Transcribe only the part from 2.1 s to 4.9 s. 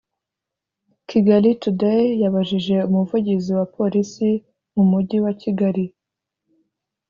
yabajije Umuvugizi wa Polisi mu